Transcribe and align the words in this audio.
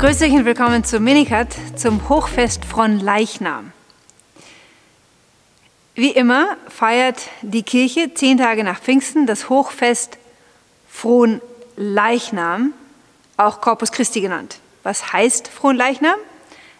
Grüß 0.00 0.22
euch 0.22 0.32
und 0.32 0.46
willkommen 0.46 0.82
zu 0.82 0.98
Minikat, 0.98 1.48
zum 1.76 2.08
Hochfest 2.08 2.64
von 2.64 3.00
Leichnam. 3.00 3.70
Wie 5.94 6.12
immer 6.12 6.56
feiert 6.68 7.28
die 7.42 7.62
Kirche 7.62 8.14
zehn 8.14 8.38
Tage 8.38 8.64
nach 8.64 8.80
Pfingsten 8.80 9.26
das 9.26 9.50
Hochfest 9.50 10.16
Frohen 10.88 11.42
Leichnam, 11.76 12.72
auch 13.36 13.60
Corpus 13.60 13.92
Christi 13.92 14.22
genannt. 14.22 14.60
Was 14.84 15.12
heißt 15.12 15.48
Frohen 15.48 15.76
Leichnam? 15.76 16.18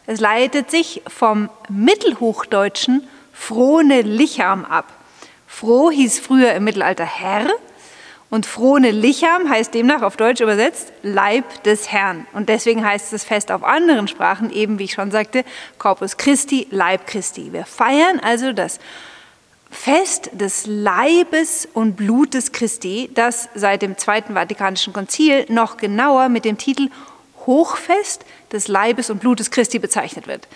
Es 0.07 0.19
leitet 0.19 0.71
sich 0.71 1.03
vom 1.07 1.51
mittelhochdeutschen 1.69 3.07
Frohne 3.35 4.01
Licham 4.01 4.65
ab. 4.65 4.87
Froh 5.47 5.91
hieß 5.91 6.21
früher 6.21 6.55
im 6.55 6.65
Mittelalter 6.65 7.05
Herr 7.05 7.51
und 8.31 8.47
Frohne 8.47 8.93
Licham 8.93 9.51
heißt 9.51 9.75
demnach 9.75 10.03
auf 10.03 10.17
Deutsch 10.17 10.41
übersetzt 10.41 10.93
Leib 11.03 11.65
des 11.65 11.91
Herrn. 11.91 12.27
Und 12.33 12.49
deswegen 12.49 12.85
heißt 12.85 13.13
das 13.13 13.25
Fest 13.25 13.51
auf 13.51 13.65
anderen 13.65 14.07
Sprachen 14.07 14.53
eben, 14.53 14.79
wie 14.79 14.85
ich 14.85 14.93
schon 14.93 15.11
sagte, 15.11 15.45
Corpus 15.79 16.17
Christi, 16.17 16.69
Leib 16.71 17.09
Christi. 17.09 17.53
Wir 17.53 17.65
feiern 17.65 18.21
also 18.21 18.53
das 18.53 18.79
Fest 19.69 20.31
des 20.33 20.67
Leibes 20.67 21.69
und 21.75 21.97
Blutes 21.97 22.53
Christi, 22.53 23.11
das 23.15 23.49
seit 23.57 23.83
dem 23.83 23.99
Zweiten 23.99 24.35
Vatikanischen 24.35 24.93
Konzil 24.93 25.45
noch 25.49 25.77
genauer 25.77 26.29
mit 26.29 26.45
dem 26.45 26.57
Titel 26.57 26.89
Hochfest 27.47 28.25
des 28.53 28.69
Leibes 28.69 29.11
und 29.11 29.19
Blutes 29.19 29.51
Christi 29.51 29.81
bezeichnet 29.81 30.29
wird. 30.29 30.47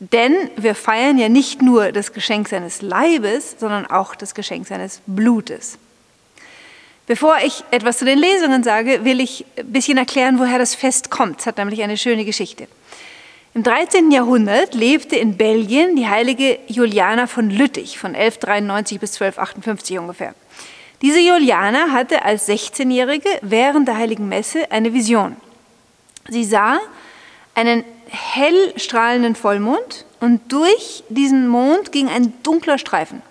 Denn 0.00 0.34
wir 0.56 0.74
feiern 0.74 1.18
ja 1.18 1.28
nicht 1.28 1.62
nur 1.62 1.92
das 1.92 2.12
Geschenk 2.12 2.48
seines 2.48 2.82
Leibes, 2.82 3.56
sondern 3.60 3.86
auch 3.86 4.16
das 4.16 4.34
Geschenk 4.34 4.66
seines 4.66 5.00
Blutes. 5.06 5.78
Bevor 7.06 7.36
ich 7.44 7.64
etwas 7.72 7.98
zu 7.98 8.04
den 8.04 8.18
Lesungen 8.18 8.62
sage, 8.62 9.04
will 9.04 9.20
ich 9.20 9.44
ein 9.58 9.72
bisschen 9.72 9.98
erklären, 9.98 10.38
woher 10.38 10.58
das 10.58 10.74
Fest 10.74 11.10
kommt. 11.10 11.40
Es 11.40 11.46
hat 11.46 11.58
nämlich 11.58 11.82
eine 11.82 11.98
schöne 11.98 12.24
Geschichte. 12.24 12.68
Im 13.54 13.64
13. 13.64 14.10
Jahrhundert 14.12 14.74
lebte 14.74 15.16
in 15.16 15.36
Belgien 15.36 15.96
die 15.96 16.08
heilige 16.08 16.58
Juliana 16.68 17.26
von 17.26 17.50
Lüttich 17.50 17.98
von 17.98 18.14
1193 18.14 19.00
bis 19.00 19.12
1258 19.20 19.98
ungefähr. 19.98 20.34
Diese 21.02 21.20
Juliana 21.20 21.90
hatte 21.90 22.24
als 22.24 22.48
16-Jährige 22.48 23.28
während 23.42 23.88
der 23.88 23.96
heiligen 23.98 24.28
Messe 24.28 24.70
eine 24.70 24.94
Vision. 24.94 25.36
Sie 26.28 26.44
sah 26.44 26.78
einen 27.54 27.84
hell 28.08 28.72
strahlenden 28.76 29.34
Vollmond 29.34 30.06
und 30.20 30.40
durch 30.52 31.02
diesen 31.08 31.48
Mond 31.48 31.90
ging 31.90 32.08
ein 32.08 32.32
dunkler 32.44 32.78
Streifen 32.78 33.22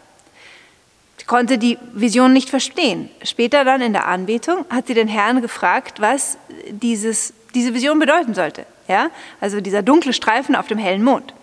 konnte 1.32 1.58
die 1.58 1.78
Vision 1.94 2.34
nicht 2.34 2.50
verstehen. 2.50 3.10
Später 3.24 3.64
dann 3.64 3.80
in 3.80 3.94
der 3.94 4.06
Anbetung 4.06 4.66
hat 4.70 4.88
sie 4.88 4.94
den 4.94 5.08
Herrn 5.08 5.42
gefragt, 5.42 6.02
was 6.02 6.38
dieses, 6.70 7.34
diese 7.56 7.74
Vision 7.74 8.00
bedeuten 8.00 8.34
sollte. 8.34 8.66
Ja? 8.90 9.10
Also 9.40 9.62
dieser 9.62 9.82
dunkle 9.82 10.12
Streifen 10.12 10.58
auf 10.58 10.68
dem 10.68 10.78
hellen 10.78 11.06
Mond. 11.06 11.34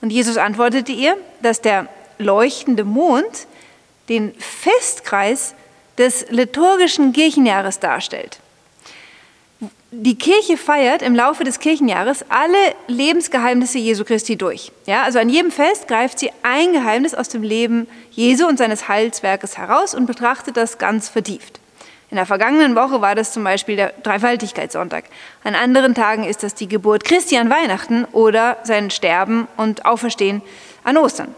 Und 0.00 0.08
Jesus 0.08 0.38
antwortete 0.38 0.92
ihr, 0.92 1.18
dass 1.42 1.60
der 1.60 1.88
leuchtende 2.16 2.84
Mond 2.84 3.46
den 4.08 4.32
Festkreis 4.38 5.54
des 5.98 6.24
liturgischen 6.30 7.12
Kirchenjahres 7.12 7.80
darstellt 7.80 8.38
die 9.96 10.16
Kirche 10.16 10.56
feiert 10.56 11.02
im 11.02 11.14
Laufe 11.14 11.44
des 11.44 11.60
Kirchenjahres 11.60 12.24
alle 12.28 12.58
Lebensgeheimnisse 12.88 13.78
Jesu 13.78 14.04
Christi 14.04 14.36
durch. 14.36 14.72
Ja, 14.86 15.02
also 15.04 15.20
an 15.20 15.28
jedem 15.28 15.52
Fest 15.52 15.86
greift 15.86 16.18
sie 16.18 16.30
ein 16.42 16.72
Geheimnis 16.72 17.14
aus 17.14 17.28
dem 17.28 17.42
Leben 17.42 17.86
Jesu 18.10 18.46
und 18.46 18.58
seines 18.58 18.88
Heilswerkes 18.88 19.56
heraus 19.56 19.94
und 19.94 20.06
betrachtet 20.06 20.56
das 20.56 20.78
ganz 20.78 21.08
vertieft. 21.08 21.60
In 22.10 22.16
der 22.16 22.26
vergangenen 22.26 22.74
Woche 22.74 23.00
war 23.00 23.14
das 23.14 23.32
zum 23.32 23.44
Beispiel 23.44 23.76
der 23.76 23.92
Dreifaltigkeitssonntag. 24.02 25.04
An 25.42 25.54
anderen 25.54 25.94
Tagen 25.94 26.24
ist 26.24 26.42
das 26.42 26.54
die 26.54 26.68
Geburt 26.68 27.04
Christi 27.04 27.36
an 27.36 27.50
Weihnachten 27.50 28.04
oder 28.06 28.58
sein 28.64 28.90
Sterben 28.90 29.48
und 29.56 29.84
Auferstehen 29.86 30.42
an 30.82 30.96
Ostern, 30.96 31.34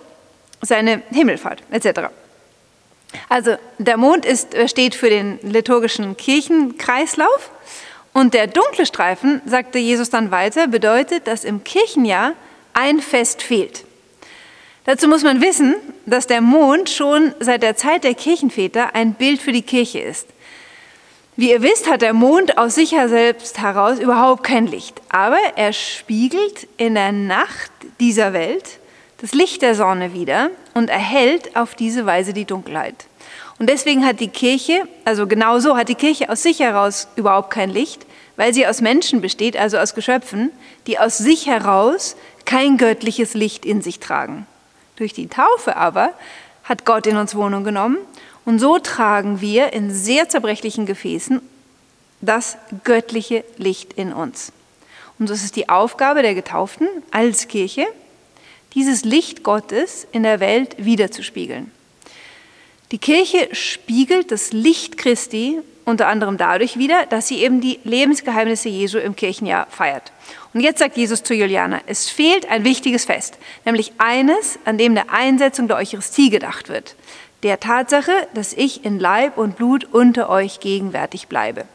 seine 0.62 1.02
Himmelfahrt 1.10 1.62
etc. 1.70 2.08
Also 3.28 3.56
der 3.78 3.96
Mond 3.96 4.24
ist, 4.26 4.56
steht 4.68 4.94
für 4.94 5.10
den 5.10 5.38
liturgischen 5.42 6.16
Kirchenkreislauf 6.16 7.50
und 8.16 8.32
der 8.32 8.46
dunkle 8.46 8.86
Streifen, 8.86 9.42
sagte 9.44 9.78
Jesus 9.78 10.08
dann 10.08 10.30
weiter, 10.30 10.68
bedeutet, 10.68 11.26
dass 11.26 11.44
im 11.44 11.64
Kirchenjahr 11.64 12.32
ein 12.72 13.00
Fest 13.00 13.42
fehlt. 13.42 13.84
Dazu 14.86 15.06
muss 15.06 15.22
man 15.22 15.42
wissen, 15.42 15.74
dass 16.06 16.26
der 16.26 16.40
Mond 16.40 16.88
schon 16.88 17.34
seit 17.40 17.62
der 17.62 17.76
Zeit 17.76 18.04
der 18.04 18.14
Kirchenväter 18.14 18.94
ein 18.94 19.12
Bild 19.12 19.42
für 19.42 19.52
die 19.52 19.60
Kirche 19.60 19.98
ist. 19.98 20.28
Wie 21.36 21.50
ihr 21.50 21.60
wisst, 21.60 21.90
hat 21.90 22.00
der 22.00 22.14
Mond 22.14 22.56
aus 22.56 22.76
sich 22.76 22.94
selbst 23.06 23.58
heraus 23.60 23.98
überhaupt 23.98 24.44
kein 24.44 24.66
Licht, 24.66 25.02
aber 25.10 25.36
er 25.56 25.74
spiegelt 25.74 26.68
in 26.78 26.94
der 26.94 27.12
Nacht 27.12 27.70
dieser 28.00 28.32
Welt 28.32 28.78
das 29.20 29.34
Licht 29.34 29.60
der 29.60 29.74
Sonne 29.74 30.14
wieder 30.14 30.48
und 30.72 30.88
erhält 30.88 31.54
auf 31.54 31.74
diese 31.74 32.06
Weise 32.06 32.32
die 32.32 32.46
Dunkelheit. 32.46 33.04
Und 33.58 33.70
deswegen 33.70 34.04
hat 34.04 34.20
die 34.20 34.28
Kirche, 34.28 34.86
also 35.04 35.26
genauso 35.26 35.76
hat 35.76 35.88
die 35.88 35.94
Kirche 35.94 36.28
aus 36.28 36.42
sich 36.42 36.60
heraus 36.60 37.08
überhaupt 37.16 37.50
kein 37.50 37.70
Licht, 37.70 38.06
weil 38.36 38.52
sie 38.52 38.66
aus 38.66 38.82
Menschen 38.82 39.20
besteht, 39.20 39.56
also 39.56 39.78
aus 39.78 39.94
Geschöpfen, 39.94 40.50
die 40.86 40.98
aus 40.98 41.16
sich 41.16 41.46
heraus 41.46 42.16
kein 42.44 42.76
göttliches 42.76 43.34
Licht 43.34 43.64
in 43.64 43.80
sich 43.80 43.98
tragen. 43.98 44.46
Durch 44.96 45.12
die 45.12 45.28
Taufe 45.28 45.76
aber 45.76 46.12
hat 46.64 46.84
Gott 46.84 47.06
in 47.06 47.16
uns 47.16 47.34
Wohnung 47.34 47.64
genommen 47.64 47.96
und 48.44 48.58
so 48.58 48.78
tragen 48.78 49.40
wir 49.40 49.72
in 49.72 49.92
sehr 49.92 50.28
zerbrechlichen 50.28 50.86
Gefäßen 50.86 51.40
das 52.20 52.56
göttliche 52.84 53.44
Licht 53.56 53.94
in 53.94 54.12
uns. 54.12 54.52
Und 55.18 55.28
so 55.28 55.34
ist 55.34 55.56
die 55.56 55.68
Aufgabe 55.68 56.22
der 56.22 56.34
Getauften 56.34 56.88
als 57.10 57.48
Kirche, 57.48 57.86
dieses 58.74 59.04
Licht 59.04 59.42
Gottes 59.42 60.06
in 60.12 60.22
der 60.22 60.40
Welt 60.40 60.76
wiederzuspiegeln. 60.78 61.70
Die 62.92 62.98
Kirche 62.98 63.48
spiegelt 63.52 64.30
das 64.30 64.52
Licht 64.52 64.96
Christi 64.96 65.60
unter 65.86 66.08
anderem 66.08 66.36
dadurch 66.36 66.76
wieder, 66.76 67.06
dass 67.06 67.28
sie 67.28 67.42
eben 67.42 67.60
die 67.60 67.78
Lebensgeheimnisse 67.84 68.68
Jesu 68.68 68.98
im 68.98 69.14
Kirchenjahr 69.14 69.66
feiert. 69.70 70.12
Und 70.52 70.60
jetzt 70.60 70.80
sagt 70.80 70.96
Jesus 70.96 71.22
zu 71.22 71.32
Juliana, 71.32 71.80
es 71.86 72.10
fehlt 72.10 72.50
ein 72.50 72.64
wichtiges 72.64 73.04
Fest, 73.04 73.38
nämlich 73.64 73.92
eines, 73.98 74.58
an 74.64 74.78
dem 74.78 74.94
der 74.94 75.12
Einsetzung 75.12 75.68
der 75.68 75.76
Eucharistie 75.76 76.28
gedacht 76.28 76.68
wird, 76.68 76.96
der 77.44 77.60
Tatsache, 77.60 78.12
dass 78.34 78.52
ich 78.52 78.84
in 78.84 78.98
Leib 78.98 79.38
und 79.38 79.56
Blut 79.56 79.84
unter 79.92 80.28
euch 80.28 80.58
gegenwärtig 80.58 81.28
bleibe. 81.28 81.66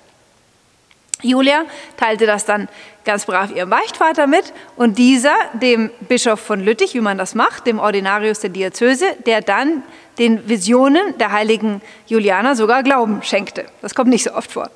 Julia 1.21 1.65
teilte 1.97 2.25
das 2.25 2.45
dann 2.45 2.67
ganz 3.05 3.25
brav 3.25 3.51
ihrem 3.51 3.69
Beichtvater 3.69 4.27
mit 4.27 4.53
und 4.75 4.97
dieser 4.97 5.35
dem 5.53 5.89
Bischof 6.01 6.39
von 6.39 6.63
Lüttich, 6.63 6.93
wie 6.93 7.01
man 7.01 7.17
das 7.17 7.35
macht, 7.35 7.67
dem 7.67 7.79
Ordinarius 7.79 8.39
der 8.39 8.49
Diözese, 8.49 9.05
der 9.25 9.41
dann 9.41 9.83
den 10.19 10.47
Visionen 10.47 11.17
der 11.17 11.31
heiligen 11.31 11.81
Juliana 12.07 12.55
sogar 12.55 12.83
Glauben 12.83 13.23
schenkte. 13.23 13.65
Das 13.81 13.95
kommt 13.95 14.09
nicht 14.09 14.23
so 14.23 14.33
oft 14.33 14.51
vor. 14.51 14.69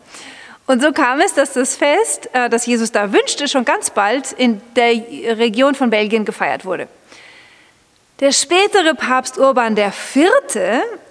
Und 0.67 0.81
so 0.81 0.91
kam 0.91 1.19
es, 1.19 1.34
dass 1.35 1.53
das 1.53 1.75
Fest, 1.75 2.29
äh, 2.34 2.50
das 2.50 2.66
Jesus 2.66 2.91
da 2.91 3.13
wünschte, 3.13 3.47
schon 3.47 3.66
ganz 3.66 3.91
bald 3.91 4.31
in 4.31 4.61
der 4.75 4.94
Region 5.38 5.75
von 5.75 5.91
Belgien 5.91 6.25
gefeiert 6.25 6.66
wurde. 6.66 6.88
Der 8.22 8.31
spätere 8.31 8.96
Papst 8.96 9.38
Urban 9.38 9.76
IV. 9.76 10.31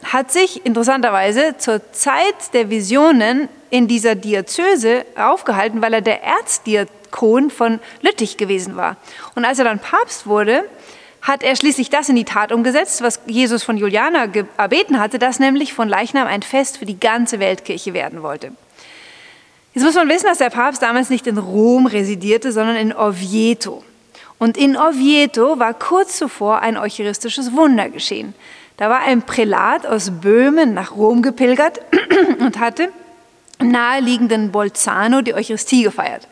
hat 0.04 0.32
sich 0.32 0.64
interessanterweise 0.64 1.54
zur 1.58 1.92
Zeit 1.92 2.54
der 2.54 2.70
Visionen 2.70 3.50
in 3.68 3.88
dieser 3.88 4.14
Diözese 4.14 5.04
aufgehalten, 5.14 5.82
weil 5.82 5.92
er 5.92 6.00
der 6.00 6.22
Erzdiakon 6.22 7.50
von 7.50 7.78
Lüttich 8.00 8.38
gewesen 8.38 8.76
war. 8.76 8.96
Und 9.34 9.44
als 9.44 9.58
er 9.58 9.66
dann 9.66 9.80
Papst 9.80 10.26
wurde, 10.26 10.64
hat 11.20 11.42
er 11.42 11.56
schließlich 11.56 11.90
das 11.90 12.08
in 12.08 12.16
die 12.16 12.24
Tat 12.24 12.52
umgesetzt, 12.52 13.02
was 13.02 13.20
Jesus 13.26 13.64
von 13.64 13.76
Juliana 13.76 14.26
erbeten 14.56 14.98
hatte, 14.98 15.18
dass 15.18 15.38
nämlich 15.38 15.74
von 15.74 15.90
Leichnam 15.90 16.26
ein 16.26 16.40
Fest 16.40 16.78
für 16.78 16.86
die 16.86 16.98
ganze 16.98 17.38
Weltkirche 17.38 17.92
werden 17.92 18.22
wollte. 18.22 18.52
Jetzt 19.74 19.84
muss 19.84 19.94
man 19.94 20.08
wissen, 20.08 20.26
dass 20.26 20.38
der 20.38 20.48
Papst 20.48 20.80
damals 20.80 21.10
nicht 21.10 21.26
in 21.26 21.36
Rom 21.36 21.84
residierte, 21.84 22.50
sondern 22.50 22.76
in 22.76 22.96
Oviedo. 22.96 23.84
Und 24.38 24.56
in 24.56 24.76
Oviedo 24.76 25.58
war 25.58 25.74
kurz 25.74 26.18
zuvor 26.18 26.60
ein 26.60 26.76
eucharistisches 26.76 27.52
Wunder 27.52 27.88
geschehen. 27.88 28.34
Da 28.76 28.90
war 28.90 29.00
ein 29.00 29.22
Prälat 29.22 29.86
aus 29.86 30.10
Böhmen 30.10 30.74
nach 30.74 30.96
Rom 30.96 31.22
gepilgert 31.22 31.80
und 32.40 32.58
hatte 32.58 32.90
im 33.60 33.70
naheliegenden 33.70 34.50
Bolzano 34.50 35.20
die 35.20 35.34
Eucharistie 35.34 35.84
gefeiert. 35.84 36.26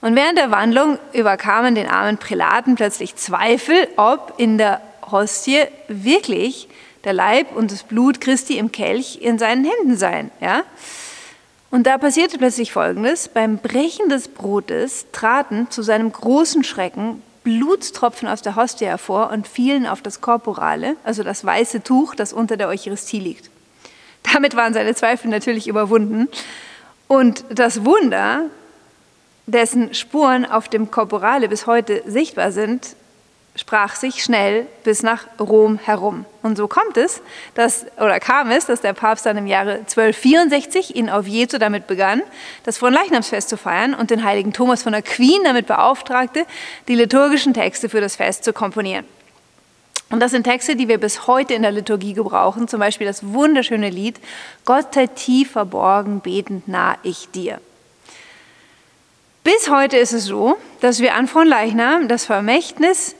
Und 0.00 0.14
während 0.14 0.38
der 0.38 0.50
Wandlung 0.50 0.98
überkamen 1.12 1.74
den 1.74 1.88
armen 1.88 2.18
Prälaten 2.18 2.76
plötzlich 2.76 3.16
Zweifel, 3.16 3.88
ob 3.96 4.34
in 4.36 4.58
der 4.58 4.80
Hostie 5.10 5.64
wirklich 5.88 6.68
der 7.04 7.14
Leib 7.14 7.56
und 7.56 7.72
das 7.72 7.82
Blut 7.82 8.20
Christi 8.20 8.58
im 8.58 8.70
Kelch 8.70 9.18
in 9.20 9.38
seinen 9.38 9.64
Händen 9.64 9.96
seien. 9.96 10.30
Ja? 10.40 10.62
Und 11.70 11.86
da 11.86 11.98
passierte 11.98 12.38
plötzlich 12.38 12.72
Folgendes. 12.72 13.28
Beim 13.28 13.58
Brechen 13.58 14.08
des 14.08 14.28
Brotes 14.28 15.06
traten 15.12 15.70
zu 15.70 15.82
seinem 15.82 16.12
großen 16.12 16.64
Schrecken 16.64 17.22
Blutstropfen 17.48 18.28
aus 18.28 18.42
der 18.42 18.56
Hostie 18.56 18.84
hervor 18.84 19.30
und 19.30 19.48
fielen 19.48 19.86
auf 19.86 20.02
das 20.02 20.20
Korporale, 20.20 20.96
also 21.02 21.22
das 21.22 21.46
weiße 21.46 21.82
Tuch, 21.82 22.14
das 22.14 22.34
unter 22.34 22.58
der 22.58 22.68
Eucharistie 22.68 23.20
liegt. 23.20 23.48
Damit 24.34 24.54
waren 24.54 24.74
seine 24.74 24.94
Zweifel 24.94 25.30
natürlich 25.30 25.66
überwunden. 25.66 26.28
Und 27.06 27.44
das 27.48 27.86
Wunder 27.86 28.42
dessen 29.46 29.94
Spuren 29.94 30.44
auf 30.44 30.68
dem 30.68 30.90
Korporale 30.90 31.48
bis 31.48 31.66
heute 31.66 32.02
sichtbar 32.06 32.52
sind, 32.52 32.96
sprach 33.58 33.96
sich 33.96 34.22
schnell 34.22 34.66
bis 34.84 35.02
nach 35.02 35.26
Rom 35.38 35.78
herum. 35.78 36.24
Und 36.42 36.56
so 36.56 36.68
kommt 36.68 36.96
es, 36.96 37.20
dass, 37.54 37.86
oder 37.96 38.20
kam 38.20 38.50
es, 38.50 38.66
dass 38.66 38.80
der 38.80 38.92
Papst 38.92 39.26
dann 39.26 39.36
im 39.36 39.46
Jahre 39.46 39.80
1264 39.80 40.94
in 40.94 41.10
Oviedo 41.10 41.58
damit 41.58 41.86
begann, 41.86 42.22
das 42.64 42.78
Fronleichnamsfest 42.78 43.48
zu 43.48 43.56
feiern 43.56 43.94
und 43.94 44.10
den 44.10 44.24
heiligen 44.24 44.52
Thomas 44.52 44.84
von 44.84 44.94
Aquin 44.94 45.42
damit 45.44 45.66
beauftragte, 45.66 46.46
die 46.86 46.94
liturgischen 46.94 47.52
Texte 47.52 47.88
für 47.88 48.00
das 48.00 48.16
Fest 48.16 48.44
zu 48.44 48.52
komponieren. 48.52 49.04
Und 50.10 50.20
das 50.20 50.30
sind 50.30 50.44
Texte, 50.44 50.74
die 50.74 50.88
wir 50.88 50.98
bis 50.98 51.26
heute 51.26 51.52
in 51.52 51.62
der 51.62 51.72
Liturgie 51.72 52.14
gebrauchen, 52.14 52.68
zum 52.68 52.80
Beispiel 52.80 53.06
das 53.06 53.26
wunderschöne 53.26 53.90
Lied 53.90 54.18
Gott 54.64 54.94
sei 54.94 55.06
tief 55.06 55.50
verborgen, 55.50 56.20
betend 56.20 56.68
nah 56.68 56.96
ich 57.02 57.28
dir. 57.30 57.60
Bis 59.44 59.68
heute 59.70 59.96
ist 59.96 60.12
es 60.12 60.24
so, 60.24 60.56
dass 60.80 61.00
wir 61.00 61.14
an 61.14 61.26
Fronleichnam 61.26 62.08
das 62.08 62.24
Vermächtnis 62.24 63.16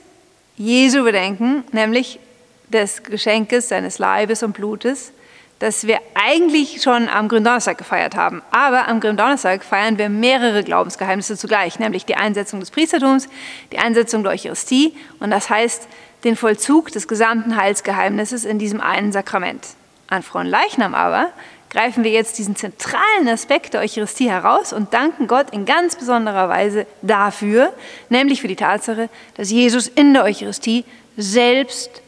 Jesu 0.59 1.05
bedenken, 1.05 1.63
nämlich 1.71 2.19
des 2.67 3.03
Geschenkes 3.03 3.69
seines 3.69 3.97
Leibes 3.97 4.43
und 4.43 4.51
Blutes, 4.51 5.13
das 5.59 5.87
wir 5.87 5.99
eigentlich 6.15 6.81
schon 6.81 7.07
am 7.07 7.29
Gründonnerstag 7.29 7.77
gefeiert 7.77 8.17
haben. 8.17 8.41
Aber 8.51 8.89
am 8.89 8.99
Gründonnerstag 8.99 9.63
feiern 9.63 9.97
wir 9.97 10.09
mehrere 10.09 10.65
Glaubensgeheimnisse 10.65 11.37
zugleich, 11.37 11.79
nämlich 11.79 12.05
die 12.05 12.15
Einsetzung 12.15 12.59
des 12.59 12.71
Priestertums, 12.71 13.29
die 13.71 13.79
Einsetzung 13.79 14.23
der 14.23 14.33
Eucharistie 14.33 14.97
und 15.21 15.31
das 15.31 15.49
heißt 15.49 15.87
den 16.25 16.35
Vollzug 16.35 16.91
des 16.91 17.07
gesamten 17.07 17.55
Heilsgeheimnisses 17.55 18.43
in 18.43 18.59
diesem 18.59 18.81
einen 18.81 19.13
Sakrament. 19.13 19.65
An 20.07 20.23
Fronleichnam 20.23 20.93
aber 20.93 21.29
greifen 21.69 22.03
wir 22.03 22.11
jetzt 22.11 22.37
diesen 22.37 22.55
zentralen 22.55 23.27
Aspekt 23.27 23.73
der 23.73 23.81
Eucharistie 23.81 24.29
heraus 24.29 24.73
und 24.73 24.93
danken 24.93 25.27
Gott 25.27 25.51
in 25.51 25.65
ganz 25.65 25.95
besonderer 25.95 26.49
Weise 26.49 26.87
dafür, 27.01 27.73
nämlich 28.09 28.41
für 28.41 28.47
die 28.47 28.55
Tatsache, 28.55 29.09
dass 29.35 29.51
Jesus 29.51 29.87
in 29.87 30.13
der 30.13 30.23
Eucharistie 30.23 30.83
selbst 31.15 32.01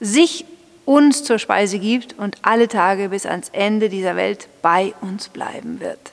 sich 0.00 0.44
uns 0.84 1.22
zur 1.22 1.38
Speise 1.38 1.78
gibt 1.78 2.18
und 2.18 2.38
alle 2.42 2.66
Tage 2.66 3.10
bis 3.10 3.26
ans 3.26 3.50
Ende 3.50 3.88
dieser 3.88 4.16
Welt 4.16 4.48
bei 4.62 4.94
uns 5.00 5.28
bleiben 5.28 5.80
wird. 5.80 6.12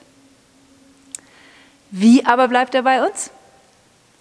Wie 1.90 2.24
aber 2.26 2.48
bleibt 2.48 2.74
er 2.74 2.82
bei 2.82 3.04
uns? 3.04 3.30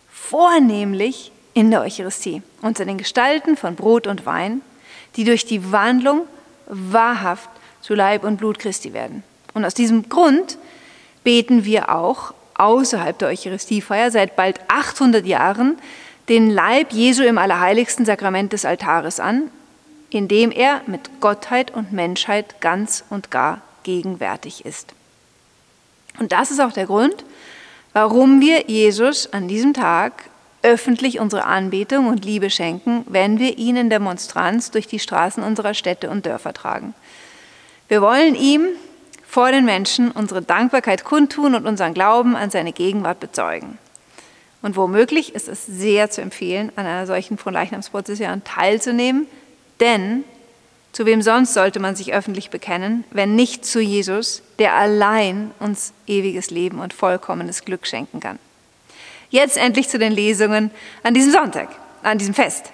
Vornehmlich 0.10 1.32
in 1.54 1.72
der 1.72 1.82
Eucharistie, 1.82 2.42
unter 2.62 2.86
den 2.86 2.98
Gestalten 2.98 3.58
von 3.58 3.76
Brot 3.76 4.08
und 4.08 4.26
Wein, 4.26 4.62
die 5.18 5.24
durch 5.24 5.46
die 5.46 5.72
Wandlung 5.72 6.22
wahrhaft 6.68 7.50
zu 7.86 7.94
Leib 7.94 8.24
und 8.24 8.38
Blut 8.38 8.58
Christi 8.58 8.94
werden. 8.94 9.22
Und 9.54 9.64
aus 9.64 9.76
diesem 9.76 10.10
Grund 10.10 10.58
beten 11.24 11.66
wir 11.66 11.94
auch 11.94 12.34
außerhalb 12.56 13.16
der 13.20 13.28
Eucharistiefeier 13.28 14.10
seit 14.10 14.36
bald 14.36 14.60
800 14.70 15.24
Jahren 15.24 15.78
den 16.28 16.50
Leib 16.50 16.94
Jesu 16.94 17.22
im 17.22 17.38
allerheiligsten 17.38 18.04
Sakrament 18.04 18.54
des 18.54 18.66
Altares 18.66 19.20
an, 19.20 19.52
in 20.10 20.28
dem 20.28 20.50
er 20.50 20.82
mit 20.88 21.22
Gottheit 21.22 21.76
und 21.76 21.94
Menschheit 21.94 22.60
ganz 22.60 23.04
und 23.12 23.30
gar 23.30 23.62
gegenwärtig 23.84 24.66
ist. 24.66 24.96
Und 26.20 26.32
das 26.32 26.50
ist 26.50 26.62
auch 26.62 26.72
der 26.72 26.88
Grund, 26.88 27.24
warum 27.94 28.42
wir 28.42 28.64
Jesus 28.66 29.32
an 29.32 29.48
diesem 29.48 29.76
Tag 29.76 30.24
öffentlich 30.64 31.20
unsere 31.20 31.46
Anbetung 31.46 32.08
und 32.08 32.26
Liebe 32.26 32.50
schenken, 32.50 33.06
wenn 33.08 33.38
wir 33.38 33.60
ihn 33.60 33.76
in 33.76 33.92
Demonstranz 33.92 34.72
durch 34.72 34.88
die 34.88 34.98
Straßen 34.98 35.44
unserer 35.44 35.76
Städte 35.76 36.10
und 36.10 36.26
Dörfer 36.26 36.54
tragen. 36.54 36.96
Wir 37.88 38.02
wollen 38.02 38.36
ihm 38.36 38.68
vor 39.28 39.52
den 39.52 39.66
Menschen 39.66 40.12
unsere 40.12 40.42
Dankbarkeit 40.42 41.04
kundtun 41.04 41.56
und 41.56 41.68
unseren 41.68 41.94
Glauben 41.94 42.36
an 42.36 42.50
seine 42.50 42.72
Gegenwart 42.72 43.20
bezeugen. 43.20 43.78
Und 44.62 44.76
womöglich 44.76 45.36
ist 45.36 45.48
es 45.48 45.66
sehr 45.66 46.10
zu 46.10 46.22
empfehlen, 46.22 46.72
an 46.76 46.86
einer 46.86 47.06
solchen 47.06 47.38
Fronleichnamsprozession 47.38 48.44
teilzunehmen, 48.44 49.28
denn 49.80 50.24
zu 50.92 51.06
wem 51.06 51.22
sonst 51.22 51.54
sollte 51.54 51.80
man 51.80 51.96
sich 51.96 52.14
öffentlich 52.14 52.50
bekennen, 52.50 53.04
wenn 53.12 53.36
nicht 53.36 53.66
zu 53.66 53.82
Jesus, 53.82 54.42
der 54.58 54.74
allein 54.74 55.52
uns 55.60 55.94
ewiges 56.08 56.50
Leben 56.50 56.80
und 56.80 56.94
vollkommenes 56.94 57.66
Glück 57.66 57.86
schenken 57.86 58.22
kann. 58.22 58.40
Jetzt 59.30 59.58
endlich 59.58 59.90
zu 59.90 60.00
den 60.00 60.14
Lesungen 60.14 60.72
an 61.04 61.14
diesem 61.14 61.34
Sonntag, 61.34 61.68
an 62.02 62.18
diesem 62.18 62.34
Fest. 62.34 62.72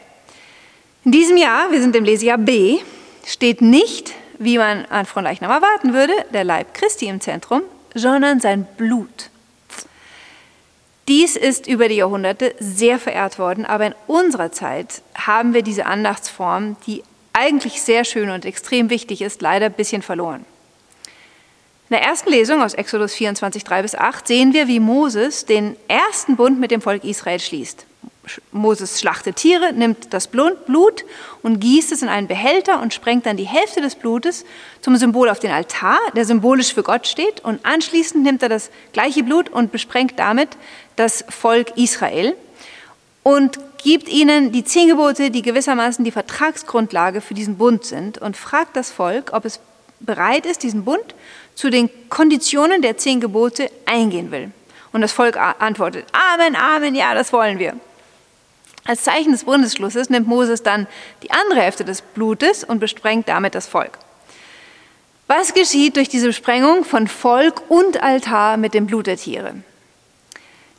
In 1.04 1.12
diesem 1.12 1.36
Jahr, 1.36 1.72
wir 1.72 1.82
sind 1.82 1.96
im 1.96 2.04
Lesejahr 2.04 2.38
B, 2.38 2.78
steht 3.26 3.62
nicht 3.62 4.14
wie 4.42 4.58
man 4.58 4.86
an 4.86 5.06
Fronleichnam 5.06 5.52
erwarten 5.52 5.94
würde, 5.94 6.14
der 6.34 6.44
Leib 6.44 6.74
Christi 6.74 7.06
im 7.06 7.22
Zentrum, 7.22 7.62
sondern 7.94 8.40
sein 8.40 8.66
Blut. 8.78 9.30
Dies 11.08 11.36
ist 11.36 11.68
über 11.68 11.88
die 11.88 11.96
Jahrhunderte 11.96 12.56
sehr 12.60 12.98
verehrt 12.98 13.38
worden, 13.38 13.66
aber 13.66 13.86
in 13.86 13.96
unserer 14.08 14.52
Zeit 14.52 15.04
haben 15.14 15.54
wir 15.54 15.62
diese 15.62 15.86
Andachtsform, 15.86 16.76
die 16.88 17.04
eigentlich 17.34 17.82
sehr 17.84 18.04
schön 18.04 18.32
und 18.32 18.46
extrem 18.46 18.90
wichtig 18.90 19.22
ist, 19.22 19.42
leider 19.42 19.68
ein 19.68 19.74
bisschen 19.74 20.02
verloren. 20.02 20.44
In 21.90 21.98
der 21.98 22.02
ersten 22.02 22.30
Lesung 22.30 22.64
aus 22.64 22.74
Exodus 22.74 23.14
24, 23.14 23.64
3 23.64 23.82
bis 23.84 23.96
8 23.96 24.28
sehen 24.28 24.54
wir, 24.54 24.68
wie 24.68 24.80
Moses 24.80 25.46
den 25.46 25.76
ersten 25.88 26.36
Bund 26.36 26.60
mit 26.60 26.72
dem 26.72 26.82
Volk 26.82 27.04
Israel 27.04 27.40
schließt. 27.40 27.86
Moses 28.52 29.00
schlachtet 29.00 29.38
Tiere, 29.38 29.74
nimmt 29.74 30.14
das 30.14 30.28
Blut 30.28 31.06
und 31.42 31.60
gießt 31.60 31.92
es 31.92 32.04
in 32.04 32.10
einen 32.10 32.28
Behälter 32.28 32.80
und 32.80 32.94
sprengt 32.94 33.26
dann 33.26 33.36
die 33.36 33.46
Hälfte 33.48 33.82
des 33.82 33.96
Blutes 33.96 34.46
zum 34.82 34.96
Symbol 34.96 35.30
auf 35.30 35.40
den 35.40 35.52
Altar, 35.52 35.98
der 36.16 36.26
symbolisch 36.26 36.74
für 36.74 36.84
Gott 36.84 37.08
steht. 37.08 37.40
Und 37.44 37.66
anschließend 37.66 38.24
nimmt 38.24 38.44
er 38.44 38.50
das 38.50 38.70
gleiche 38.94 39.24
Blut 39.24 39.50
und 39.50 39.72
besprengt 39.72 40.20
damit 40.20 40.50
das 40.96 41.26
Volk 41.30 41.78
Israel 41.78 42.36
und 43.24 43.60
gibt 43.84 44.08
ihnen 44.08 44.52
die 44.52 44.64
zehn 44.64 44.88
Gebote, 44.88 45.32
die 45.32 45.42
gewissermaßen 45.42 46.06
die 46.06 46.12
Vertragsgrundlage 46.12 47.22
für 47.22 47.34
diesen 47.34 47.58
Bund 47.58 47.86
sind 47.86 48.20
und 48.20 48.38
fragt 48.38 48.76
das 48.76 48.92
Volk, 48.92 49.32
ob 49.34 49.46
es 49.46 49.60
bereit 50.00 50.46
ist, 50.46 50.64
diesen 50.64 50.84
Bund 50.84 51.16
zu 51.56 51.70
den 51.70 51.90
Konditionen 52.10 52.82
der 52.82 52.98
zehn 52.98 53.20
Gebote 53.20 53.70
eingehen 53.86 54.32
will. 54.32 54.52
Und 54.94 55.02
das 55.02 55.12
Volk 55.12 55.38
antwortet, 55.38 56.06
Amen, 56.12 56.56
Amen, 56.56 56.96
ja, 56.96 57.14
das 57.14 57.32
wollen 57.34 57.60
wir. 57.60 57.76
Als 58.86 59.04
Zeichen 59.04 59.32
des 59.32 59.44
Bundesschlusses 59.44 60.10
nimmt 60.10 60.28
Moses 60.28 60.64
dann 60.64 60.88
die 61.24 61.32
andere 61.32 61.62
Hälfte 61.62 61.86
des 61.86 62.02
Blutes 62.02 62.64
und 62.64 62.80
besprengt 62.80 63.28
damit 63.28 63.56
das 63.56 63.68
Volk. 63.68 64.00
Was 65.28 65.54
geschieht 65.54 65.96
durch 65.96 66.10
diese 66.10 66.34
Sprengung 66.34 66.84
von 66.84 67.08
Volk 67.08 67.62
und 67.70 68.04
Altar 68.04 68.58
mit 68.58 68.74
dem 68.74 68.88
Blut 68.88 69.08
der 69.08 69.18
Tiere? 69.18 69.54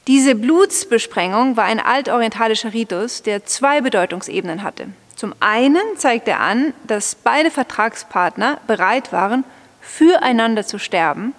Diese 0.09 0.35
Blutsbesprengung 0.35 1.57
war 1.57 1.65
ein 1.65 1.79
altorientalischer 1.81 2.73
Ritus, 2.73 3.23
der 3.23 3.47
zwei 3.47 3.81
Bedeutungsebenen 3.81 4.65
hatte. 4.65 4.89
Zum 5.15 5.35
einen 5.39 5.81
zeigt 5.97 6.27
er 6.27 6.41
an, 6.41 6.75
dass 6.85 7.15
beide 7.15 7.51
Vertragspartner 7.51 8.59
bereit 8.67 9.13
waren, 9.13 9.45
füreinander 9.81 10.67
zu 10.67 10.79
sterben 10.79 11.33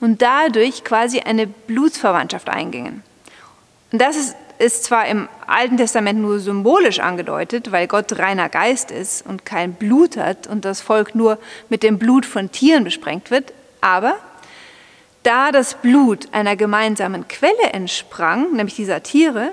und 0.00 0.20
dadurch 0.20 0.84
quasi 0.84 1.20
eine 1.20 1.46
Blutsverwandtschaft 1.46 2.50
eingingen. 2.50 3.02
Und 3.90 4.00
das 4.00 4.16
ist 4.16 4.36
ist 4.60 4.84
zwar 4.84 5.06
im 5.06 5.28
Alten 5.46 5.78
Testament 5.78 6.20
nur 6.20 6.38
symbolisch 6.38 7.00
angedeutet, 7.00 7.72
weil 7.72 7.86
Gott 7.86 8.18
reiner 8.18 8.48
Geist 8.48 8.90
ist 8.90 9.26
und 9.26 9.46
kein 9.46 9.72
Blut 9.72 10.16
hat 10.16 10.46
und 10.46 10.64
das 10.64 10.82
Volk 10.82 11.14
nur 11.14 11.38
mit 11.70 11.82
dem 11.82 11.98
Blut 11.98 12.26
von 12.26 12.52
Tieren 12.52 12.84
besprengt 12.84 13.30
wird, 13.30 13.52
aber 13.80 14.16
da 15.22 15.50
das 15.50 15.74
Blut 15.74 16.28
einer 16.32 16.56
gemeinsamen 16.56 17.26
Quelle 17.26 17.72
entsprang, 17.72 18.52
nämlich 18.54 18.76
dieser 18.76 19.02
Tiere, 19.02 19.52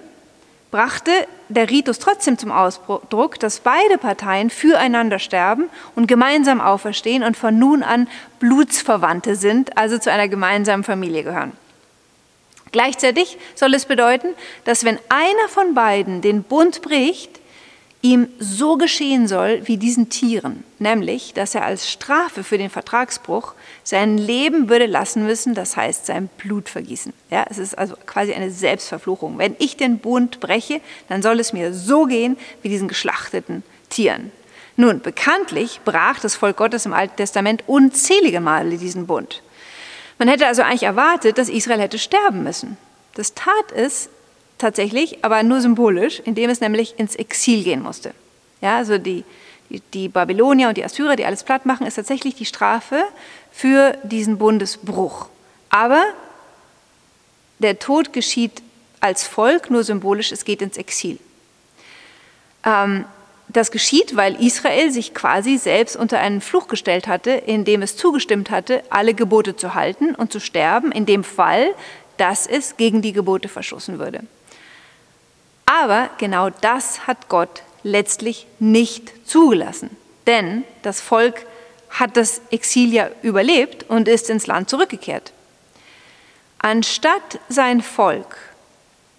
brachte 0.72 1.12
der 1.48 1.70
Ritus 1.70 2.00
trotzdem 2.00 2.38
zum 2.38 2.52
Ausdruck, 2.52 3.40
dass 3.40 3.62
beide 3.62 3.98
Parteien 3.98 4.50
füreinander 4.50 5.20
sterben 5.20 5.70
und 5.96 6.08
gemeinsam 6.08 6.60
auferstehen 6.60 7.24
und 7.24 7.38
von 7.38 7.58
nun 7.58 7.84
an 7.84 8.08
Blutsverwandte 8.40 9.36
sind, 9.36 9.78
also 9.78 9.98
zu 9.98 10.12
einer 10.12 10.28
gemeinsamen 10.28 10.84
Familie 10.84 11.24
gehören. 11.24 11.54
Gleichzeitig 12.72 13.38
soll 13.56 13.74
es 13.74 13.86
bedeuten, 13.86 14.30
dass 14.64 14.84
wenn 14.84 15.00
einer 15.10 15.48
von 15.50 15.74
beiden 15.74 16.22
den 16.22 16.44
Bund 16.44 16.82
bricht, 16.82 17.40
ihm 18.02 18.28
so 18.40 18.78
geschehen 18.78 19.28
soll 19.28 19.62
wie 19.66 19.78
diesen 19.78 20.10
Tieren, 20.10 20.64
nämlich, 20.80 21.34
dass 21.34 21.56
er 21.56 21.66
als 21.66 21.90
Strafe 21.90 22.44
für 22.44 22.58
den 22.58 22.70
Vertragsbruch 22.70 23.54
sein 23.84 24.18
Leben 24.18 24.70
würde 24.70 24.86
lassen 24.86 25.26
müssen, 25.26 25.56
das 25.56 25.76
heißt 25.76 26.06
sein 26.06 26.30
Blut 26.38 26.70
vergießen. 26.70 27.12
Ja, 27.32 27.46
es 27.50 27.58
ist 27.58 27.78
also 27.78 27.96
quasi 28.06 28.34
eine 28.34 28.52
Selbstverfluchung. 28.52 29.38
Wenn 29.40 29.56
ich 29.60 29.78
den 29.78 29.98
Bund 29.98 30.40
breche, 30.40 30.80
dann 31.10 31.22
soll 31.22 31.40
es 31.40 31.54
mir 31.54 31.74
so 31.74 32.06
gehen 32.06 32.38
wie 32.62 32.70
diesen 32.70 32.88
geschlachteten 32.88 33.64
Tieren. 33.90 34.32
Nun, 34.76 35.02
bekanntlich 35.02 35.82
brach 35.84 36.20
das 36.20 36.36
Volk 36.36 36.58
Gottes 36.58 36.86
im 36.86 36.94
Alten 36.94 37.16
Testament 37.16 37.64
unzählige 37.66 38.42
Male 38.42 38.78
diesen 38.78 39.08
Bund. 39.08 39.42
Man 40.18 40.28
hätte 40.28 40.48
also 40.48 40.64
eigentlich 40.64 40.84
erwartet, 40.84 41.38
dass 41.38 41.50
Israel 41.50 41.80
hätte 41.80 42.00
sterben 42.00 42.44
müssen. 42.44 42.78
Das 43.16 43.34
tat 43.34 43.72
es 43.76 44.10
tatsächlich, 44.58 45.24
aber 45.24 45.44
nur 45.44 45.62
symbolisch, 45.62 46.22
indem 46.24 46.50
es 46.50 46.62
nämlich 46.62 46.98
ins 46.98 47.16
Exil 47.16 47.64
gehen 47.64 47.84
musste. 47.84 48.14
Ja, 48.62 48.78
also 48.78 48.98
die, 48.98 49.24
die, 49.94 50.10
Babylonier 50.10 50.70
und 50.70 50.78
die 50.78 50.84
Assyrer, 50.84 51.16
die 51.16 51.26
alles 51.26 51.44
platt 51.44 51.66
machen, 51.66 51.86
ist 51.86 51.96
tatsächlich 51.96 52.36
die 52.36 52.46
Strafe 52.46 53.04
für 53.52 53.98
diesen 54.04 54.38
Bundesbruch. 54.38 55.30
Aber 55.70 56.04
der 57.60 57.78
Tod 57.78 58.14
geschieht 58.14 58.64
als 59.00 59.28
Volk 59.28 59.70
nur 59.70 59.84
symbolisch, 59.84 60.32
es 60.32 60.46
geht 60.46 60.62
ins 60.62 60.78
Exil. 60.78 61.20
Ähm, 62.64 63.06
das 63.58 63.72
geschieht, 63.72 64.16
weil 64.16 64.42
Israel 64.42 64.92
sich 64.92 65.14
quasi 65.14 65.58
selbst 65.58 65.96
unter 65.96 66.20
einen 66.20 66.42
Fluch 66.42 66.68
gestellt 66.68 67.08
hatte, 67.08 67.32
indem 67.32 67.82
es 67.82 67.98
zugestimmt 67.98 68.50
hatte, 68.52 68.84
alle 68.90 69.14
Gebote 69.14 69.56
zu 69.56 69.74
halten 69.74 70.16
und 70.16 70.32
zu 70.32 70.40
sterben, 70.40 70.92
in 70.92 71.06
dem 71.06 71.24
Fall, 71.24 71.74
dass 72.18 72.48
es 72.48 72.78
gegen 72.78 73.02
die 73.02 73.14
Gebote 73.14 73.50
verschossen 73.50 74.00
würde. 74.00 74.22
Aber 75.66 76.10
genau 76.18 76.50
das 76.50 77.08
hat 77.08 77.28
Gott 77.28 77.64
letztlich 77.84 78.48
nicht 78.60 79.12
zugelassen, 79.28 79.90
denn 80.26 80.64
das 80.82 81.02
Volk 81.02 81.46
hat 81.90 82.18
das 82.18 82.42
Exil 82.52 82.94
ja 82.94 83.10
überlebt 83.22 83.90
und 83.90 84.08
ist 84.08 84.30
ins 84.30 84.48
Land 84.48 84.70
zurückgekehrt. 84.70 85.34
Anstatt 86.60 87.40
sein 87.50 87.82
Volk 87.82 88.38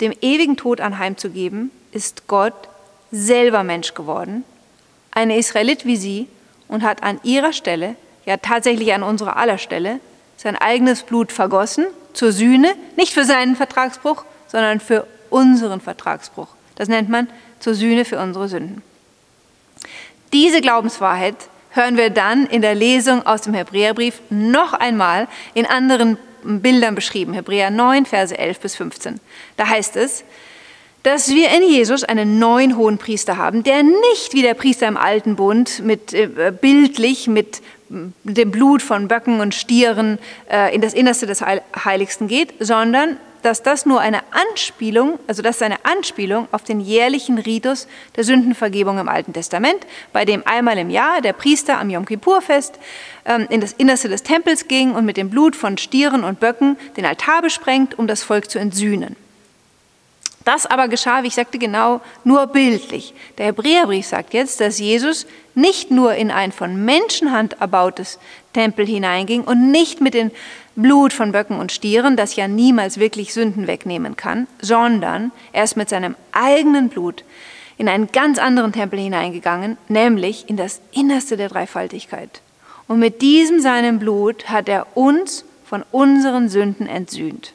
dem 0.00 0.12
ewigen 0.20 0.56
Tod 0.56 0.80
anheimzugeben, 0.80 1.70
ist 1.92 2.28
Gott 2.28 2.68
selber 3.10 3.64
Mensch 3.64 3.94
geworden, 3.94 4.44
eine 5.10 5.38
Israelit 5.38 5.84
wie 5.84 5.96
sie, 5.96 6.28
und 6.68 6.82
hat 6.82 7.02
an 7.02 7.18
ihrer 7.22 7.52
Stelle, 7.52 7.96
ja 8.26 8.36
tatsächlich 8.36 8.92
an 8.92 9.02
unserer 9.02 9.36
aller 9.36 9.58
Stelle, 9.58 10.00
sein 10.36 10.54
eigenes 10.54 11.02
Blut 11.02 11.32
vergossen 11.32 11.86
zur 12.12 12.32
Sühne, 12.32 12.74
nicht 12.96 13.14
für 13.14 13.24
seinen 13.24 13.56
Vertragsbruch, 13.56 14.24
sondern 14.46 14.80
für 14.80 15.06
unseren 15.30 15.80
Vertragsbruch. 15.80 16.48
Das 16.76 16.88
nennt 16.88 17.08
man 17.08 17.28
zur 17.58 17.74
Sühne 17.74 18.04
für 18.04 18.18
unsere 18.18 18.48
Sünden. 18.48 18.82
Diese 20.32 20.60
Glaubenswahrheit 20.60 21.36
hören 21.70 21.96
wir 21.96 22.10
dann 22.10 22.46
in 22.46 22.62
der 22.62 22.74
Lesung 22.74 23.26
aus 23.26 23.42
dem 23.42 23.54
Hebräerbrief 23.54 24.20
noch 24.30 24.74
einmal 24.74 25.26
in 25.54 25.66
anderen 25.66 26.18
Bildern 26.42 26.94
beschrieben. 26.94 27.32
Hebräer 27.32 27.70
9, 27.70 28.06
Verse 28.06 28.36
11 28.36 28.60
bis 28.60 28.76
15. 28.76 29.20
Da 29.56 29.68
heißt 29.68 29.96
es, 29.96 30.24
dass 31.08 31.30
wir 31.30 31.48
in 31.56 31.66
Jesus 31.66 32.04
einen 32.04 32.38
neuen 32.38 32.76
hohen 32.76 32.98
Priester 32.98 33.38
haben, 33.38 33.62
der 33.62 33.82
nicht 33.82 34.34
wie 34.34 34.42
der 34.42 34.52
Priester 34.52 34.86
im 34.86 34.98
alten 34.98 35.36
Bund 35.36 35.80
mit 35.82 36.12
äh, 36.12 36.52
bildlich 36.52 37.28
mit 37.28 37.62
dem 37.88 38.50
Blut 38.50 38.82
von 38.82 39.08
Böcken 39.08 39.40
und 39.40 39.54
Stieren 39.54 40.18
äh, 40.50 40.74
in 40.74 40.82
das 40.82 40.92
Innerste 40.92 41.26
des 41.26 41.40
Heiligsten 41.40 42.28
geht, 42.28 42.52
sondern 42.60 43.16
dass 43.40 43.62
das 43.62 43.86
nur 43.86 44.00
eine 44.00 44.20
Anspielung, 44.50 45.18
also 45.26 45.40
das 45.40 45.56
ist 45.56 45.62
eine 45.62 45.82
Anspielung 45.86 46.46
auf 46.52 46.64
den 46.64 46.78
jährlichen 46.78 47.38
Ritus 47.38 47.88
der 48.16 48.24
Sündenvergebung 48.24 48.98
im 48.98 49.08
Alten 49.08 49.32
Testament, 49.32 49.86
bei 50.12 50.26
dem 50.26 50.46
einmal 50.46 50.76
im 50.76 50.90
Jahr 50.90 51.22
der 51.22 51.32
Priester 51.32 51.80
am 51.80 51.88
Yom 51.88 52.04
Kippur-Fest 52.04 52.78
ähm, 53.24 53.46
in 53.48 53.62
das 53.62 53.72
Innerste 53.72 54.10
des 54.10 54.24
Tempels 54.24 54.68
ging 54.68 54.94
und 54.94 55.06
mit 55.06 55.16
dem 55.16 55.30
Blut 55.30 55.56
von 55.56 55.78
Stieren 55.78 56.22
und 56.22 56.38
Böcken 56.38 56.76
den 56.98 57.06
Altar 57.06 57.40
besprengt, 57.40 57.98
um 57.98 58.06
das 58.06 58.22
Volk 58.22 58.50
zu 58.50 58.58
entsühnen. 58.58 59.16
Das 60.48 60.64
aber 60.64 60.88
geschah, 60.88 61.22
wie 61.22 61.26
ich 61.26 61.34
sagte, 61.34 61.58
genau 61.58 62.00
nur 62.24 62.46
bildlich. 62.46 63.12
Der 63.36 63.44
Hebräerbrief 63.44 64.06
sagt 64.06 64.32
jetzt, 64.32 64.60
dass 64.60 64.78
Jesus 64.78 65.26
nicht 65.54 65.90
nur 65.90 66.14
in 66.14 66.30
ein 66.30 66.52
von 66.52 66.86
Menschenhand 66.86 67.60
erbautes 67.60 68.18
Tempel 68.54 68.86
hineinging 68.86 69.42
und 69.42 69.70
nicht 69.70 70.00
mit 70.00 70.14
dem 70.14 70.30
Blut 70.74 71.12
von 71.12 71.32
Böcken 71.32 71.58
und 71.58 71.70
Stieren, 71.70 72.16
das 72.16 72.34
ja 72.34 72.48
niemals 72.48 72.98
wirklich 72.98 73.34
Sünden 73.34 73.66
wegnehmen 73.66 74.16
kann, 74.16 74.46
sondern 74.62 75.32
er 75.52 75.64
ist 75.64 75.76
mit 75.76 75.90
seinem 75.90 76.16
eigenen 76.32 76.88
Blut 76.88 77.24
in 77.76 77.86
einen 77.86 78.10
ganz 78.10 78.38
anderen 78.38 78.72
Tempel 78.72 78.98
hineingegangen, 79.00 79.76
nämlich 79.88 80.48
in 80.48 80.56
das 80.56 80.80
Innerste 80.92 81.36
der 81.36 81.50
Dreifaltigkeit. 81.50 82.40
Und 82.86 83.00
mit 83.00 83.20
diesem 83.20 83.60
seinem 83.60 83.98
Blut 83.98 84.48
hat 84.48 84.70
er 84.70 84.86
uns 84.96 85.44
von 85.66 85.84
unseren 85.90 86.48
Sünden 86.48 86.86
entsühnt. 86.86 87.52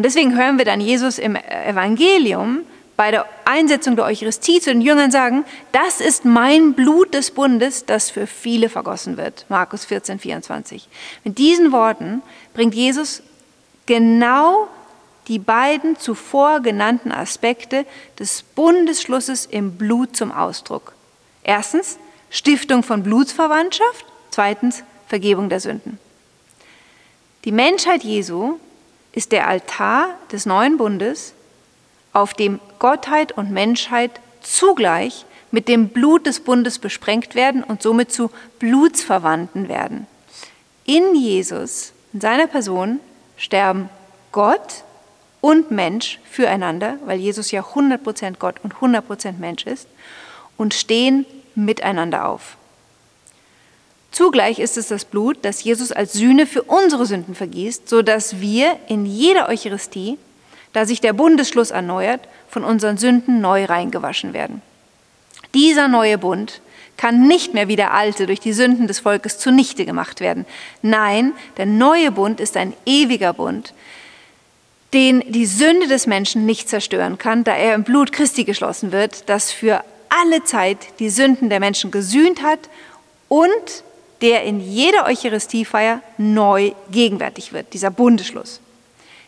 Und 0.00 0.04
deswegen 0.04 0.34
hören 0.34 0.56
wir 0.56 0.64
dann 0.64 0.80
Jesus 0.80 1.18
im 1.18 1.36
Evangelium 1.36 2.62
bei 2.96 3.10
der 3.10 3.26
Einsetzung 3.44 3.96
der 3.96 4.06
Eucharistie 4.06 4.58
zu 4.58 4.70
den 4.70 4.80
Jüngern 4.80 5.10
sagen, 5.10 5.44
das 5.72 6.00
ist 6.00 6.24
mein 6.24 6.72
Blut 6.72 7.12
des 7.12 7.32
Bundes, 7.32 7.84
das 7.84 8.08
für 8.08 8.26
viele 8.26 8.70
vergossen 8.70 9.18
wird. 9.18 9.44
Markus 9.50 9.84
14, 9.84 10.18
24. 10.18 10.88
Mit 11.22 11.36
diesen 11.36 11.70
Worten 11.70 12.22
bringt 12.54 12.74
Jesus 12.74 13.22
genau 13.84 14.68
die 15.28 15.38
beiden 15.38 15.98
zuvor 15.98 16.60
genannten 16.60 17.12
Aspekte 17.12 17.84
des 18.18 18.42
Bundesschlusses 18.42 19.44
im 19.44 19.72
Blut 19.72 20.16
zum 20.16 20.32
Ausdruck. 20.32 20.94
Erstens 21.42 21.98
Stiftung 22.30 22.82
von 22.84 23.02
Blutsverwandtschaft, 23.02 24.06
zweitens 24.30 24.82
Vergebung 25.08 25.50
der 25.50 25.60
Sünden. 25.60 25.98
Die 27.44 27.52
Menschheit 27.52 28.02
Jesu 28.02 28.58
ist 29.12 29.32
der 29.32 29.48
Altar 29.48 30.10
des 30.32 30.46
neuen 30.46 30.76
Bundes, 30.76 31.34
auf 32.12 32.34
dem 32.34 32.60
Gottheit 32.78 33.32
und 33.32 33.50
Menschheit 33.50 34.20
zugleich 34.40 35.24
mit 35.50 35.68
dem 35.68 35.88
Blut 35.88 36.26
des 36.26 36.40
Bundes 36.40 36.78
besprengt 36.78 37.34
werden 37.34 37.62
und 37.62 37.82
somit 37.82 38.12
zu 38.12 38.30
Blutsverwandten 38.58 39.68
werden. 39.68 40.06
In 40.84 41.14
Jesus, 41.14 41.92
in 42.12 42.20
seiner 42.20 42.46
Person, 42.46 43.00
sterben 43.36 43.88
Gott 44.32 44.84
und 45.40 45.70
Mensch 45.70 46.20
füreinander, 46.30 46.98
weil 47.04 47.18
Jesus 47.18 47.50
ja 47.50 47.62
100% 47.62 48.38
Gott 48.38 48.56
und 48.62 48.74
100% 48.74 49.38
Mensch 49.38 49.66
ist, 49.66 49.88
und 50.56 50.74
stehen 50.74 51.24
miteinander 51.54 52.28
auf. 52.28 52.56
Zugleich 54.10 54.58
ist 54.58 54.76
es 54.76 54.88
das 54.88 55.04
Blut, 55.04 55.38
das 55.42 55.62
Jesus 55.62 55.92
als 55.92 56.12
Sühne 56.12 56.46
für 56.46 56.62
unsere 56.62 57.06
Sünden 57.06 57.34
vergießt, 57.34 57.88
sodass 57.88 58.40
wir 58.40 58.76
in 58.88 59.06
jeder 59.06 59.48
Eucharistie, 59.48 60.18
da 60.72 60.84
sich 60.84 61.00
der 61.00 61.12
Bundesschluss 61.12 61.70
erneuert, 61.70 62.20
von 62.48 62.64
unseren 62.64 62.96
Sünden 62.96 63.40
neu 63.40 63.64
reingewaschen 63.64 64.32
werden. 64.32 64.62
Dieser 65.54 65.88
neue 65.88 66.18
Bund 66.18 66.60
kann 66.96 67.26
nicht 67.26 67.54
mehr 67.54 67.68
wie 67.68 67.76
der 67.76 67.94
alte 67.94 68.26
durch 68.26 68.40
die 68.40 68.52
Sünden 68.52 68.86
des 68.86 69.00
Volkes 69.00 69.38
zunichte 69.38 69.86
gemacht 69.86 70.20
werden. 70.20 70.44
Nein, 70.82 71.32
der 71.56 71.66
neue 71.66 72.10
Bund 72.10 72.40
ist 72.40 72.56
ein 72.56 72.74
ewiger 72.84 73.32
Bund, 73.32 73.72
den 74.92 75.24
die 75.32 75.46
Sünde 75.46 75.86
des 75.86 76.06
Menschen 76.06 76.46
nicht 76.46 76.68
zerstören 76.68 77.16
kann, 77.16 77.44
da 77.44 77.56
er 77.56 77.74
im 77.74 77.84
Blut 77.84 78.12
Christi 78.12 78.44
geschlossen 78.44 78.92
wird, 78.92 79.28
das 79.28 79.50
für 79.50 79.82
alle 80.08 80.44
Zeit 80.44 80.78
die 80.98 81.08
Sünden 81.10 81.48
der 81.48 81.60
Menschen 81.60 81.90
gesühnt 81.90 82.42
hat 82.42 82.68
und 83.28 83.84
der 84.22 84.44
in 84.44 84.60
jeder 84.60 85.06
Eucharistiefeier 85.06 86.02
neu 86.18 86.72
gegenwärtig 86.90 87.52
wird, 87.52 87.72
dieser 87.72 87.90
Bundeschluss. 87.90 88.60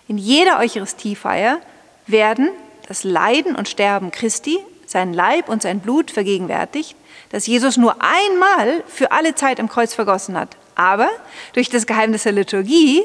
In 0.08 0.18
jeder 0.18 0.58
Eucharistiefeier 0.58 1.60
werden 2.06 2.50
das 2.88 3.04
Leiden 3.04 3.56
und 3.56 3.68
Sterben 3.68 4.10
Christi, 4.10 4.58
sein 4.86 5.14
Leib 5.14 5.48
und 5.48 5.62
sein 5.62 5.80
Blut 5.80 6.10
vergegenwärtigt, 6.10 6.94
das 7.30 7.46
Jesus 7.46 7.76
nur 7.76 7.96
einmal 8.00 8.84
für 8.86 9.12
alle 9.12 9.34
Zeit 9.34 9.58
im 9.58 9.68
Kreuz 9.68 9.94
vergossen 9.94 10.38
hat. 10.38 10.56
Aber 10.74 11.08
durch 11.54 11.70
das 11.70 11.86
Geheimnis 11.86 12.24
der 12.24 12.32
Liturgie 12.32 13.02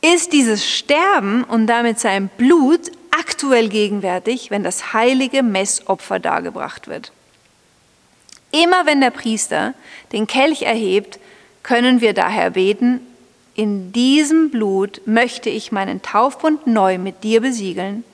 ist 0.00 0.32
dieses 0.32 0.68
Sterben 0.68 1.44
und 1.44 1.66
damit 1.66 2.00
sein 2.00 2.28
Blut 2.36 2.90
aktuell 3.10 3.68
gegenwärtig, 3.68 4.50
wenn 4.50 4.64
das 4.64 4.92
heilige 4.92 5.42
Messopfer 5.42 6.18
dargebracht 6.18 6.88
wird. 6.88 7.12
Immer 8.52 8.86
wenn 8.86 9.00
der 9.00 9.10
Priester 9.10 9.74
den 10.12 10.26
Kelch 10.26 10.62
erhebt, 10.62 11.18
können 11.62 12.00
wir 12.00 12.14
daher 12.14 12.50
beten, 12.50 13.00
in 13.54 13.92
diesem 13.92 14.50
Blut 14.50 15.02
möchte 15.06 15.50
ich 15.50 15.72
meinen 15.72 16.02
Taufbund 16.02 16.66
neu 16.66 16.98
mit 16.98 17.24
dir 17.24 17.40
besiegeln. 17.40 18.04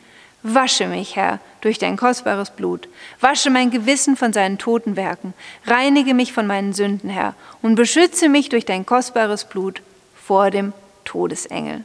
Wasche 0.42 0.86
mich, 0.86 1.16
Herr, 1.16 1.40
durch 1.60 1.78
dein 1.78 1.96
kostbares 1.96 2.50
Blut. 2.50 2.88
Wasche 3.20 3.50
mein 3.50 3.70
Gewissen 3.70 4.16
von 4.16 4.32
seinen 4.32 4.58
toten 4.58 4.96
Werken. 4.96 5.34
Reinige 5.66 6.14
mich 6.14 6.32
von 6.32 6.46
meinen 6.46 6.72
Sünden, 6.72 7.10
Herr, 7.10 7.34
und 7.62 7.74
beschütze 7.74 8.28
mich 8.28 8.48
durch 8.48 8.64
dein 8.64 8.86
kostbares 8.86 9.44
Blut 9.44 9.82
vor 10.16 10.50
dem 10.50 10.72
Todesengel. 11.04 11.84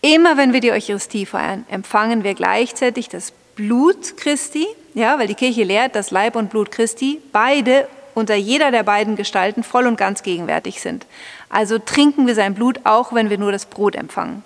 Immer 0.00 0.36
wenn 0.36 0.52
wir 0.52 0.60
die 0.60 0.72
Eucharistie 0.72 1.26
feiern, 1.26 1.64
empfangen 1.68 2.24
wir 2.24 2.34
gleichzeitig 2.34 3.08
das 3.08 3.32
Blut 3.54 4.16
Christi, 4.16 4.66
ja, 4.94 5.18
weil 5.18 5.26
die 5.26 5.34
Kirche 5.34 5.64
lehrt, 5.64 5.94
dass 5.94 6.10
Leib 6.10 6.36
und 6.36 6.50
Blut 6.50 6.70
Christi 6.70 7.20
beide 7.32 7.86
unter 8.14 8.34
jeder 8.34 8.70
der 8.70 8.82
beiden 8.82 9.16
Gestalten 9.16 9.62
voll 9.62 9.86
und 9.86 9.96
ganz 9.96 10.22
gegenwärtig 10.22 10.80
sind. 10.80 11.06
Also 11.48 11.78
trinken 11.78 12.26
wir 12.26 12.34
sein 12.34 12.54
Blut 12.54 12.80
auch, 12.84 13.12
wenn 13.12 13.30
wir 13.30 13.38
nur 13.38 13.52
das 13.52 13.66
Brot 13.66 13.94
empfangen. 13.94 14.44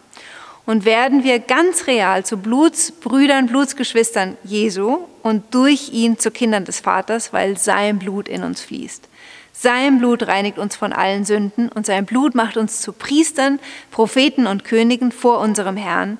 Und 0.66 0.84
werden 0.84 1.22
wir 1.22 1.38
ganz 1.38 1.86
real 1.86 2.24
zu 2.24 2.38
Blutsbrüdern, 2.38 3.46
Blutsgeschwistern 3.46 4.36
Jesu 4.42 4.98
und 5.22 5.54
durch 5.54 5.92
ihn 5.92 6.18
zu 6.18 6.32
Kindern 6.32 6.64
des 6.64 6.80
Vaters, 6.80 7.32
weil 7.32 7.56
sein 7.56 8.00
Blut 8.00 8.28
in 8.28 8.42
uns 8.42 8.60
fließt. 8.62 9.08
Sein 9.52 10.00
Blut 10.00 10.26
reinigt 10.26 10.58
uns 10.58 10.74
von 10.76 10.92
allen 10.92 11.24
Sünden 11.24 11.68
und 11.68 11.86
sein 11.86 12.04
Blut 12.04 12.34
macht 12.34 12.56
uns 12.56 12.80
zu 12.80 12.92
Priestern, 12.92 13.60
Propheten 13.90 14.46
und 14.46 14.64
Königen 14.64 15.12
vor 15.12 15.38
unserem 15.38 15.76
Herrn, 15.76 16.18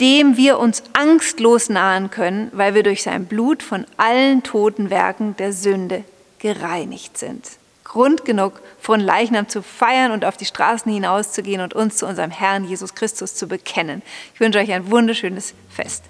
dem 0.00 0.36
wir 0.36 0.58
uns 0.58 0.82
angstlos 0.94 1.68
nahen 1.68 2.10
können, 2.10 2.50
weil 2.52 2.74
wir 2.74 2.82
durch 2.82 3.02
sein 3.02 3.26
Blut 3.26 3.62
von 3.62 3.84
allen 3.98 4.42
toten 4.42 4.88
Werken 4.88 5.36
der 5.36 5.52
Sünde 5.52 6.04
gereinigt 6.38 7.18
sind. 7.18 7.46
Grund 7.84 8.24
genug, 8.24 8.60
von 8.80 9.00
Leichnam 9.00 9.48
zu 9.48 9.62
feiern 9.62 10.12
und 10.12 10.24
auf 10.24 10.36
die 10.36 10.44
Straßen 10.44 10.90
hinauszugehen 10.92 11.60
und 11.60 11.74
uns 11.74 11.96
zu 11.96 12.06
unserem 12.06 12.30
Herrn 12.30 12.64
Jesus 12.64 12.94
Christus 12.94 13.34
zu 13.34 13.46
bekennen. 13.46 14.02
Ich 14.32 14.40
wünsche 14.40 14.58
euch 14.58 14.72
ein 14.72 14.90
wunderschönes 14.90 15.54
Fest. 15.68 16.04